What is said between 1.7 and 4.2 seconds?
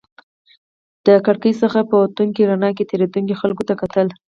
په وتونکې رڼا کې تېرېدونکو خلکو ته کتل.